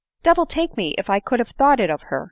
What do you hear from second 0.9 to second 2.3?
if I could have thought it of her